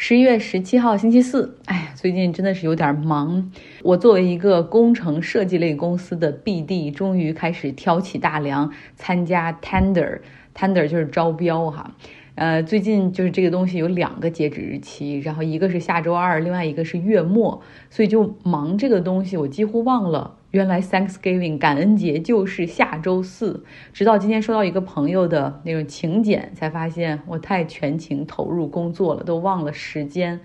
[0.00, 3.50] 十一月十七号星期四，哎，最近真的是有点忙。
[3.82, 11.96] 我作为一个工程设计类公司的 BD，终于开始挑起大梁参加 tender，tender 就是招标哈。
[12.36, 17.60] 呃，最近就是这个东西有两个截止日期，然后一个是下周二，另外一个是月末，
[17.90, 20.36] 所以就忙这个东西，我几乎忘了。
[20.50, 23.62] 原来 Thanksgiving 感恩节就是下周四，
[23.92, 30.40] 直到今天收到一个朋友的那种请柬，才发现我太全情投入工作了，都忘了时间。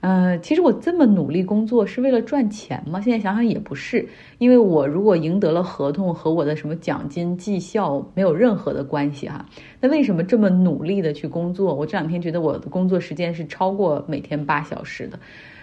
[0.00, 3.02] 呃，其实我这么努力工作是为了赚钱吗？
[3.02, 9.44] 现在想想也不是，因为我如果赢得了合同和我的什么奖金绩效没有任何的关系哈。
[9.80, 11.74] 那为什么这么努力的去工作？
[11.74, 15.18] 我这两天觉得我的工作时间是超过每天八小时的，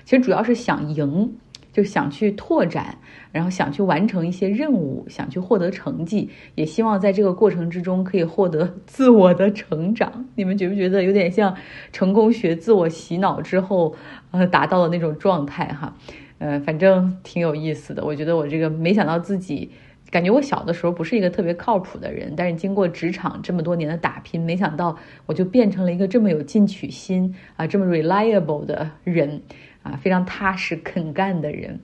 [0.05, 1.35] 其实主要是想赢。
[1.71, 2.97] 就想去拓展，
[3.31, 10.25] 然后想去完成一些任务，想去获得成绩，也希望在这个过程之中可以获得 自我的成长。
[10.35, 11.55] 你们觉不觉得有点像
[11.91, 13.95] 成功学自我洗脑之后，
[14.31, 15.95] 呃，达到的那种状态哈？
[16.39, 18.03] 呃，反正挺有意思的。
[18.03, 19.69] 我觉得我这个没想到自己，
[20.09, 29.43] 感觉我小的时候不是一个特别靠谱的人，但是经过职场这么多年的打拼，没想到我就变成了一个这么有进取心啊，这么 reliable 的人。
[29.83, 31.79] 啊，非常踏实肯干的人，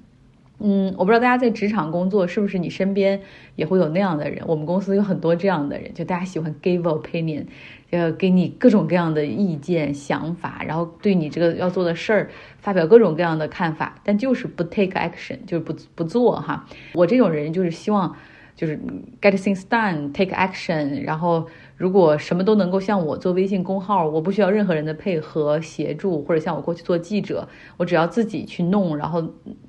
[0.59, 3.21] 嗯，我不知道大家在职场工作是不是你身边
[3.55, 4.43] 也会有那样的人。
[4.47, 7.45] 我们公司有很多这样的人，就大家喜欢 give opinion，
[7.91, 16.67] 呃，给你各种各样的意见想法，然后对你这个要做的事儿发表各种各样的看法，但就是不 take action，就是不不做哈。
[16.93, 18.15] 我这种人就是希望。
[18.57, 18.77] 就是
[19.21, 21.03] get things done, take action。
[21.03, 28.97] 然后，如果什么都能够像我做微信公号，我不需要任何人的配合协助，或者像我过去做记者，我只要自己去弄。
[28.97, 29.23] 然后，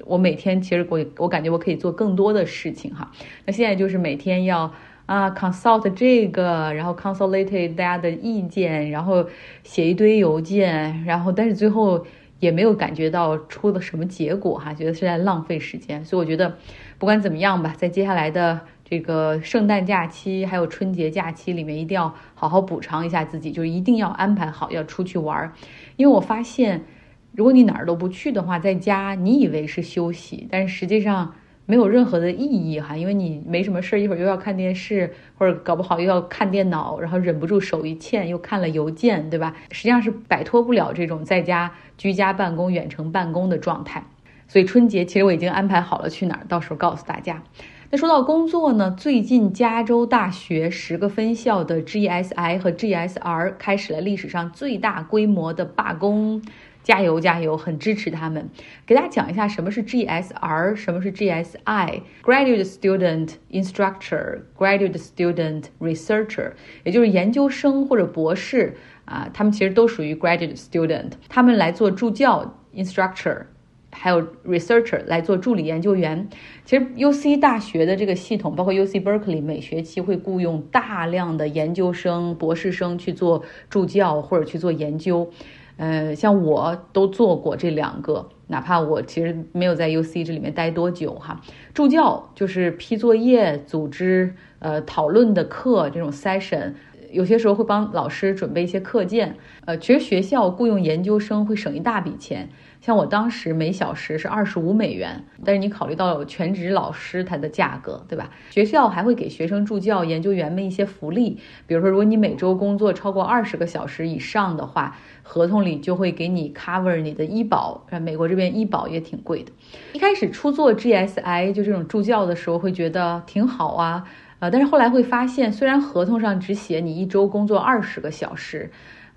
[0.06, 3.10] 我每天其实我我感觉我可以做更多的事情哈。
[3.44, 4.72] 那现在就是每天要
[5.04, 9.26] 啊 consult 这个，然后 consultate 大家的意见，然后
[9.64, 12.06] 写一堆邮件，然后但是最后
[12.40, 16.02] 也没有感觉到出了什么结果哈，觉得是在浪费时间。
[16.06, 16.56] 所以我觉得
[16.98, 18.62] 不管怎么样吧，在接下来的。
[18.88, 25.52] 这个圣诞假期还有春节假期里面，一定要好好补偿一下自己，就是一定要安排好要出去玩儿。
[25.96, 26.84] 因为我发现，
[27.32, 31.34] 如果你哪儿都不去的话，在家你以为是休息，但是实际上
[31.66, 39.54] 没有任何的意义哈，因为你没什么事儿，一会儿又要看电视，或者搞不好又要看电脑，然后忍不住手一欠又看了邮件，对吧？
[39.70, 44.02] 实际上是摆脱不了这种在家居家办公、远程办公的状态。
[44.46, 47.42] 所以春节其实我已经安排好了去哪儿，到时候告诉大家。
[47.90, 56.42] 那说到工作呢，最近加州大学十个分校的 GSI 和 GSR 开始了历史上最大规模的罢工，
[56.82, 58.50] 加油加油，很支持他们。
[58.84, 66.52] 给大家讲一下什么是 GSR，什么是 GSI，Graduate Student Instructor，Graduate Student Researcher，
[66.84, 68.76] 也就是研究生或者博士
[69.06, 73.44] 啊，他们其实都属于 Graduate Student，他们来做助教 Instructor。
[73.90, 76.28] 还有 researcher 来做助理研究员。
[76.64, 85.30] 其实 U C 大学的这个系统，包括 U C Berkeley，每学期会雇佣大量的研究生、博士生去做助教或者去做研究。
[85.78, 91.40] 呃，像我都做过这两个，哪怕我其实没有在 U C 这里面待多久哈。
[91.72, 96.72] 助教就是批作业、组织呃讨论的课这种 session，
[97.12, 99.36] 有些时候会帮老师准备一些课件。
[99.66, 102.48] 呃，其实学校雇佣研究生会省一大笔钱。
[102.80, 108.30] 像我当时每小时是二十五美元，但是你考虑到全职老师他的价格，对吧？
[108.50, 117.84] 学校还会给学生助教、研究员们一些福利，比如说，如果你每周工作超过二十个小时以上的话，合同里就会给你 cover 你的医保。
[118.00, 119.50] 美国这边医保也挺贵的。
[119.92, 124.04] 一开始初做 GSI 就这种助教的时候，会觉得挺好啊，
[124.38, 128.70] 呃，但是后来会发现，虽然合同上只写你一周工作二十个小时，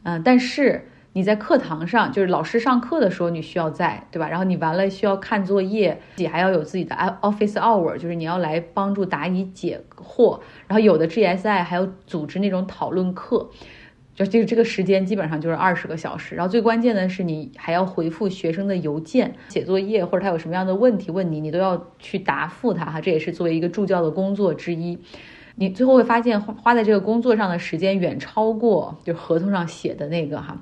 [0.03, 0.87] 嗯，但是。
[1.13, 4.29] 你在课堂上，就是老师上课的时候，你需要在，对吧？
[4.29, 10.39] 然后你完了需要看作业，自己还要有自己的 office hour，就是你要来帮助答疑解惑。
[10.67, 13.49] 然后有的 GSI 还有组织那种讨论课，
[14.15, 16.35] 就就是这个时间基本上就是二十个小时。
[16.35, 23.01] 然后最关键的是，你还要回复学生的邮件、写作业，或者他有什么样的问题问你，你都要去答复他哈。
[23.01, 24.97] 这也是作为一个助教的工作之一。
[25.55, 30.61] 你最后会发现，花在这个工作上的时间远超过就合同上写的那个哈。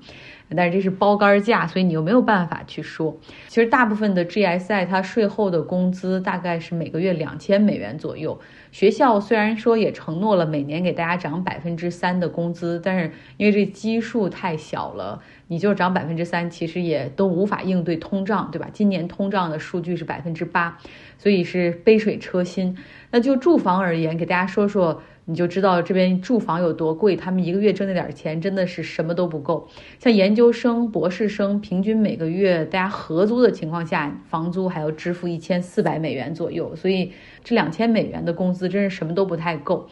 [0.56, 3.16] 但是这是包干价，所以你又没有办法去说。
[3.48, 8.40] 其实大部分的 GSI 它税后的工资大概是每个月两千美元左右。
[8.72, 18.68] 学校虽然说也承诺了每年给大家涨百分之三的工资，但是因为这基数太小了，你就涨百分之三，其实也都无法应对通胀，对吧？
[18.72, 20.78] 今年通胀的数据是百分之八，
[21.18, 22.78] 所以是杯水车薪。
[23.12, 25.01] 那就住房而言，给大家说说。
[25.29, 27.15] 你就知道这边住房有多贵。
[27.15, 29.67] 他们一个月挣那点钱真的是什么都不够。
[29.99, 37.11] 像研究生、博士生，平均每个月大家合租的情况下，房租还要支付一千四百美元左右，所以
[37.43, 39.87] 这两千美元的工资真是什么都不太够。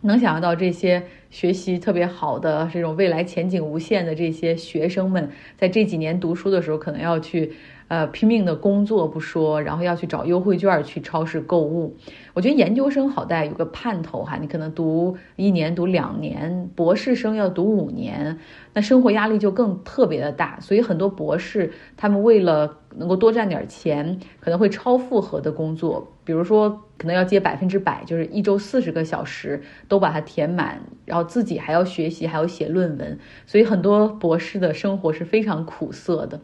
[0.00, 7.52] 能想象到这些学习特别好的、这种未来前景无限的这些学生们，在这几年读书的时候，可能要去。
[7.90, 11.96] 呃，拼命的工作不说，然后要去找优惠券去超市购物。
[12.34, 18.38] 我觉得研究生好歹有个盼头哈，你可能读一年、读两年，博士生要读五年，
[18.74, 20.60] 那生活压力就更特别的大。
[20.60, 36.38] 所以很多博士他们为了能够多赚点钱，可能会超负荷的工作，比如说可能要接百分之百，就是一周四十个小时都把它填满，然后自己还要学习，还要写论文，所以很多博士的生活是非常苦涩的。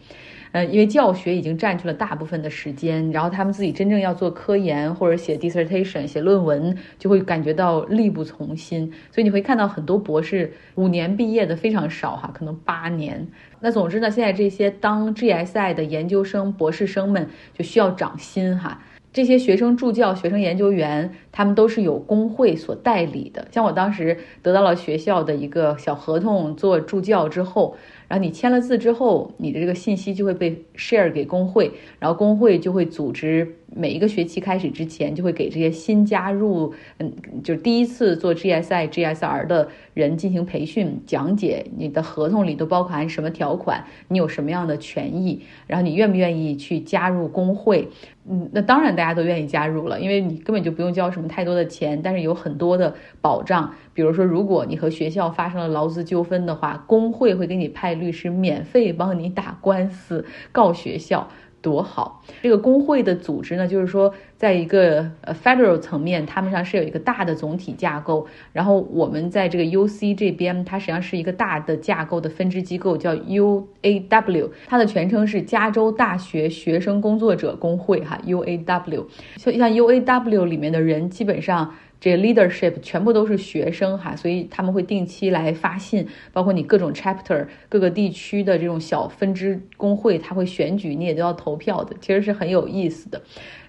[0.53, 8.91] 呃，因为教学已经占据了大部分的时间，然后他们自己真正要做科研或者写 dissertation 写论文，就会感觉到力不从心。
[9.12, 13.29] 所以你会看到很多博士五年毕业的非常少哈，可能八年。
[13.61, 18.81] 那总之呢，现在这些当 GSI 的研究生、博士生们就需要涨薪哈。
[19.17, 23.49] 这些学生助教、学生研究员，他们都是有工会所代理的。
[23.51, 27.79] 像我当时得到了学校的一个小合同做助教之后。
[28.09, 47.88] 然后你签了字之后，你的这个信息就会被 share 给工会，然后工会就会组织每一个学期开始之前，就会给这些新加入，嗯，就第一次做 GSI、GSR 的人进行培训，讲解你的合同里都包含什么条款，你有什么样的权益，然后你愿不愿意去加入工会。
[48.28, 53.72] 嗯，那当然大家都愿意加入了，因为你根本就不用交什么太多的钱，但是有很多的保障。
[53.94, 61.26] 比如说，如果你和学校发生了劳资纠纷的话，工会会给你派律师，免费帮你打官司，告学校。
[61.67, 62.23] 多好！
[62.41, 68.25] 这个工会的组织呢，就是说，在一个呃 federal 层面，他们上是有一个大的总体架构。
[68.53, 79.07] 然后我们在这个 UC 这边，它实际上是一个大的架构的分支机构，叫 UAW，它的全称是加州大学学生工作者工会哈，UAW。
[79.37, 81.75] 像像 UAW 里面的人，基本上。
[82.00, 93.22] 这 leadership 全部都是学生哈，所以他们会定期来发信，包括你各种 chapter 各个地区的这种小分支工会，他会选举，你也都要投票的，其实是很有意思的。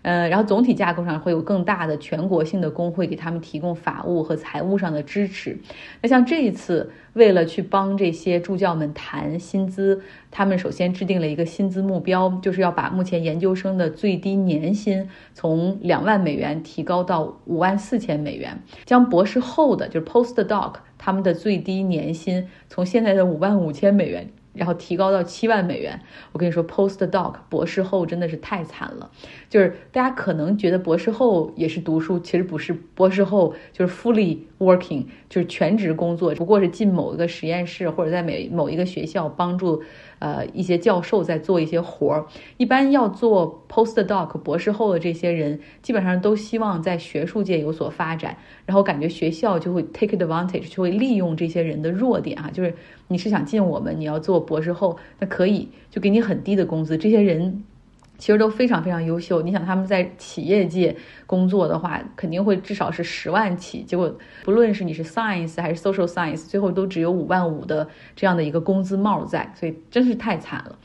[0.08, 5.58] 呃，然后总体架构上会有更大的全国性的工会给他们提供法务和财务上的支持。
[6.02, 10.02] 那像这一次，为了去帮这些助教们谈薪资，
[10.32, 24.30] 他们首先制定了一个薪资目标，就是要把目前研究生的最低年薪从两万美元提高到五万四千美元，将博士后的就是 postdoc 他们的最低年薪从现在的五万五千美元。
[24.58, 26.02] 然后提高到七万美元，
[26.32, 29.10] 我跟你说，postdoc 博士后真的是太惨了。
[29.50, 39.84] 就是大家可能觉得博士后也是读书，其实不是，博士后就是 fully working，就是全职工作，不过是进某一个实验室或者在某某一个学校帮助。
[40.20, 42.26] 呃，一些教授在做一些活儿，
[42.58, 52.74] 一般要做 postdoc 博士后的这些人，基本上都希望在学术界有所发展，然后感觉学校就会 take advantage，就会利用这些人的弱点哈，就是
[53.08, 57.64] 你是想进我们，你要做博士后，那可以就给你很低的工资，这些人。
[58.18, 59.42] 其实都非常非常优秀。
[59.42, 63.84] 你想他们在企业界工作的话，肯定会至少是十万起。
[63.84, 70.78] 结果不论是你是 science 还是 social science，最后都只有五万五的这样的一个工资帽在，所以真是太惨了。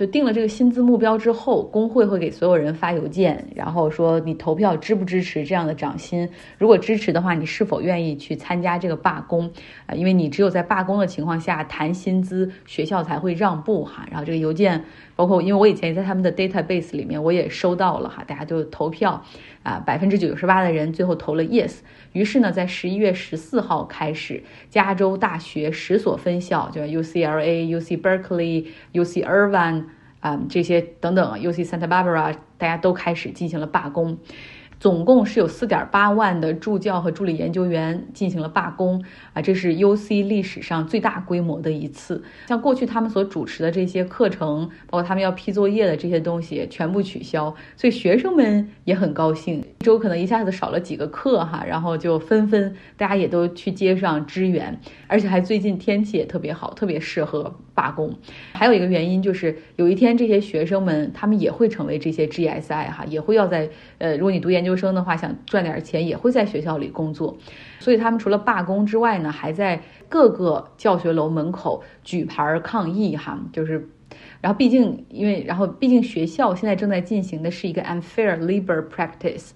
[0.00, 6.26] 就定了这个薪资目标之后，工会会给所有人发邮件，然后说你投票支不支持这样的涨薪？
[6.56, 9.52] 如果支持的话，你是否愿意去参加这个罢工？
[9.84, 14.06] 啊，因为你只有在罢工的情况下谈薪资，学校才会让步哈。
[14.10, 14.82] 然后这个邮件。
[15.16, 19.22] 包括，因为我以前也在他们的 database 里面，我也收到了哈，大家就投票，
[19.62, 21.80] 啊，百分之九十八的人最后投了 yes。
[22.12, 29.84] 于是呢，在十一月十四号开始，加州大学十所分校，就 UCLA、UC Berkeley、UC Irvine
[30.20, 34.18] 啊这些等等，UC Santa Barbara，大家都开始进行了罢工。
[34.80, 42.24] 总共是有四点八万的助教和助理研究员进行了罢工啊，这是 U C 历史上最大规模的一次。
[42.48, 58.10] 像过去他们所主持的这些课程，包括他们要批作业的这些东西，全部取消，所以学生们也很高兴，一周可能一下子少了几个课哈，然后就纷纷大家也都去街上支援，而且还最近天气也特别好，特别适合罢工。
[58.54, 63.68] 还有一个原因就是，有一天这些学生们他们也会成为这些 G S I 哈，也会要在
[63.98, 64.69] 呃，如果你读研究。
[64.70, 67.36] 研究生的话，想赚点钱也会在学校里工作，
[67.80, 73.88] 所以他们除了罢工之外呢，还在各个教学楼门口举牌抗议，哈，就是
[74.40, 79.50] 然后毕竟因为然后毕竟学校现在正在进行的是一个 unfair labor practice。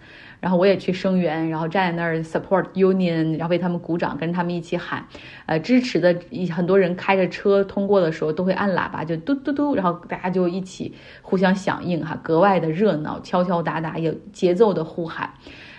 [0.45, 5.07] 然后我也去声援，然后站在那儿 support union，然后为他们鼓掌，跟他们一起喊，
[5.47, 6.15] 呃，支持的
[6.55, 15.33] 很多人开着车通过的时候都会按喇叭，就嘟嘟嘟，然后大家就一起互相响应哈，格外的热闹，敲敲打打，有节奏的呼喊。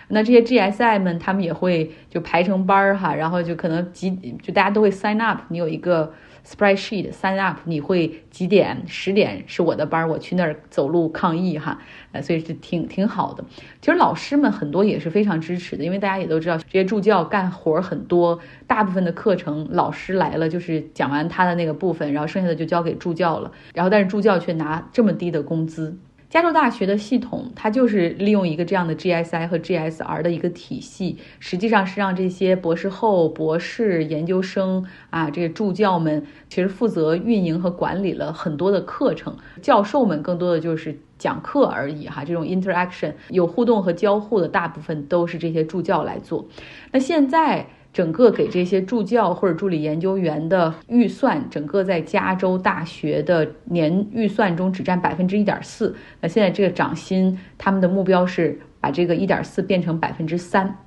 [0.08, 4.10] 那这些 GSI 们他们也会就排成班儿哈，然后就可能几
[4.42, 6.12] 就大家都会 sign up，你有一个。
[6.46, 8.84] Spreadsheet sign up，你会几点？
[8.86, 11.80] 十点是我的班，我去那儿走路抗议哈，
[12.12, 13.44] 呃，所以是挺挺好的。
[13.82, 23.52] 其实老师们很多也是非常支持的，因为大家也都知道，这些助教干活很多，大部分的课程老师来了就是讲完他的那个部分，然后剩下的就交给助教了。
[23.74, 25.98] 然后但是助教却拿这么低的工资。
[26.30, 42.26] 加州大学的系统，它就是利用一个这样的 GSI 和 GSR 的一个体系，实际上是让这些博士后、博士研究生啊，这些助教们其实负责运营和管理了很多的课程，教授们更多的就是讲课而已哈。
[42.26, 46.46] 这种 interaction 有互动和交互的大部分都是这些助教来做。
[46.92, 47.66] 那现在。
[47.96, 55.96] 整个给这些助教或者助理研究员的预算，整个在加州大学的年预算中只占百分之一点四。
[56.20, 60.78] 那现在这个涨薪，他们的目标是把这个一点四变成百分之三。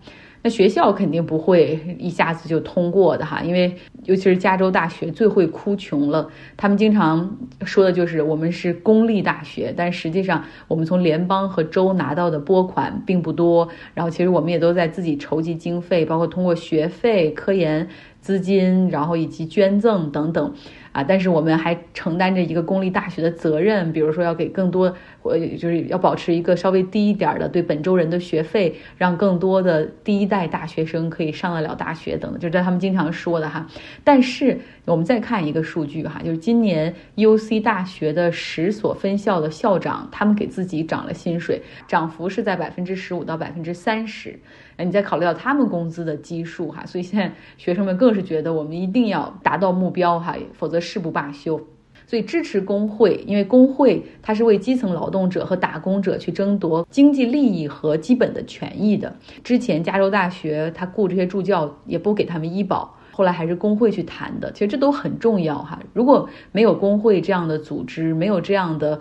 [0.43, 6.29] 那学校肯定不会一下子就通过的哈，因为尤其是加州大学最会哭穷了。
[6.57, 13.69] 他们经常说的就是我们是公立大学，但实际上我们从联邦和州拿到的拨款并不多。
[13.95, 17.89] 然后其实我们也都在自己筹集经费，包括通过学费、科研
[18.21, 20.55] 资金，然后以及捐赠等等。
[20.93, 21.03] 啊！
[21.03, 33.67] 但是我们还承担着一个公立大学的责任，比如说要给更多，呃，就是要保持一个稍微低一点的对本州人的学费，让更多的第一代大学生可以上得了大学等等，就是他们经常说的哈。
[34.05, 44.39] 但是我们再看一个数据哈，就是今年 U C 大学的十所分校的校长，他们给自己涨了薪水，涨幅是在百分之十五到百分之三十。
[44.81, 51.61] 你再考虑到他们工资的基数哈，所以现在学生们更是觉得我们一定要达到目标哈，否则誓不罢休。
[52.07, 59.15] 所以支持工会，因为工会它是为基层劳动者和打工者去争夺经济利益和基本的权益的。
[59.45, 64.51] 之前加州大学他雇这些助教也不给他们医保，后来还是工会去谈的。
[64.53, 68.99] 其实这都很重要哈，如果没有工会这样的组织，没有这样的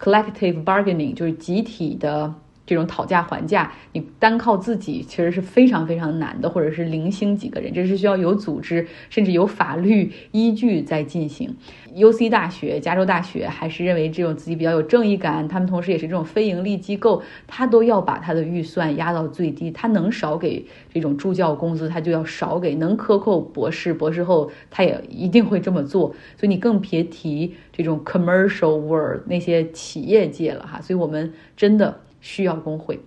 [0.00, 2.34] collective bargaining，就是集体的。
[2.70, 11.56] 这种讨价还价，你单靠自己其实是非常非常难的，或者是零星几个人，这是需要有组织，甚至有法律依据在进行。
[11.96, 26.14] U C 大学、加州大学还是认为这种自己比较有正义感，他们同时也是这种非盈利机构，他都要把他的预算压到最低，他能少给这种助教工资，他就要少给；能克扣博士、博士后，他也一定会这么做。
[26.38, 30.80] 所以你更别提这种 commercial world 那些企业界了哈。
[30.80, 31.98] 所以我们真的。
[32.20, 33.00] 需要工会。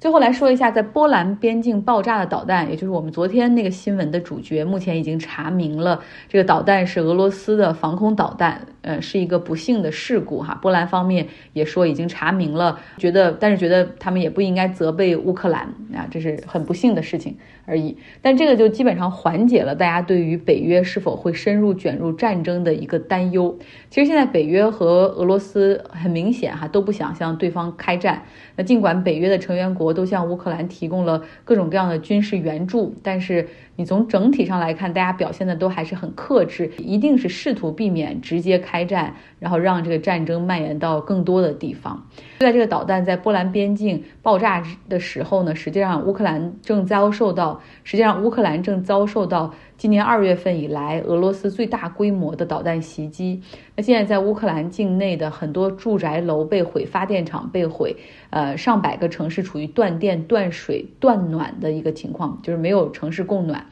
[0.00, 10.54] 最后来说一下，在波兰边境爆炸的导弹，也就是我们昨天那个新闻的主角，目前已经查明了，这个导弹是俄罗斯的防空导弹，呃，是一个不幸的事故哈。
[10.60, 15.62] 波兰方面也说已经查明了，觉得但是觉得他们也不应该责备乌克兰
[15.94, 17.96] 啊，这是很不幸的事情而已。
[18.20, 23.58] 但这个就基本上缓解了大家对于北约是否会深入卷入战争的一个担忧。
[23.88, 28.22] 其实现在北约和俄罗斯很明显哈都不想向对方开战。
[28.56, 42.06] 那尽管北约的成员国都向乌克兰提供了各种各样的军事援助，但是你从整体上来看，大家表现的都还是很克制，一定是试图避免直接开战，然后让这个战争蔓延到更多的地方。
[42.38, 49.54] 就在这个导弹在波兰边境爆炸的时候呢，实际上乌克兰正遭受到，实际上乌克兰正遭受到。
[49.76, 53.42] 今年二月份以来，俄罗斯最大规模的导弹袭击。
[53.76, 57.96] 那现在在乌克兰境内的很多住宅楼被毁，发电厂被毁，
[58.30, 63.66] 呃，上百个城市处于断电、断水、断暖的一个情况，就是没有城市供暖。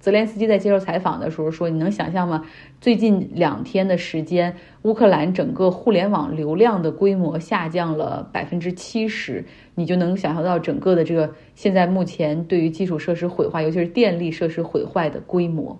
[0.00, 2.44] 泽连斯基在接受采访的时候说：“你能想象吗？
[2.80, 15.78] 最近两天的时间，乌克兰整个互联网流量的规模下降了百分之七十，你就能想象到整个的这个现在目前对于基础设施毁坏，尤其是电力设施毁坏的规模。”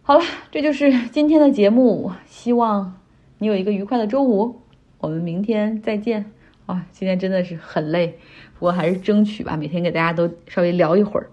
[0.00, 2.94] 好了，这就是今天的节目，希望
[3.36, 4.56] 你有一个愉快的周五，
[4.98, 6.24] 我们明天再见。
[6.64, 8.18] 啊，今天真的是很累，
[8.58, 11.28] 不过还是争取吧，每天给大家都稍微聊一会儿。